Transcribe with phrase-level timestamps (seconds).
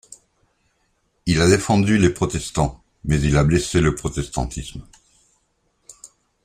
[1.27, 4.83] Il a défendu les protestants, mais il a blessé le protestantisme.